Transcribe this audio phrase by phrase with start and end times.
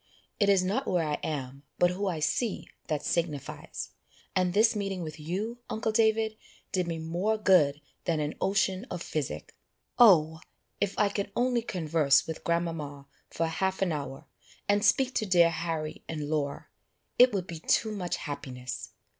[0.39, 3.91] "It is not where I am, but who I see, that signifies;
[4.35, 6.37] and this meeting with you, uncle David,
[6.71, 9.55] did me more good than an ocean of physic.
[9.99, 10.39] Oh!
[10.79, 14.25] if I could only converse with grandmama for half an hour,
[14.67, 16.65] and speak to dear Harry and Laura,
[17.19, 18.93] it would be too much happiness.